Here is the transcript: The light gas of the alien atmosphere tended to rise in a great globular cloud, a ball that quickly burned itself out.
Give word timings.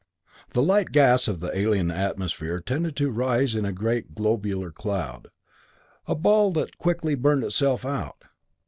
The 0.53 0.63
light 0.63 0.91
gas 0.91 1.27
of 1.27 1.41
the 1.41 1.55
alien 1.55 1.91
atmosphere 1.91 2.59
tended 2.59 2.95
to 2.95 3.11
rise 3.11 3.53
in 3.53 3.65
a 3.65 3.71
great 3.71 4.15
globular 4.15 4.71
cloud, 4.71 5.27
a 6.07 6.15
ball 6.15 6.51
that 6.53 6.79
quickly 6.79 7.13
burned 7.13 7.43
itself 7.43 7.85
out. 7.85 8.23